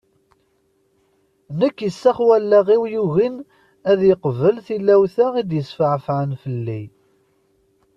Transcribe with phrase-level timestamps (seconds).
[1.59, 3.35] Nekk isax wallaɣ-iw yugin
[3.91, 6.83] ad yeqbel tilawt-a i d-yefɛefɛen fell-i.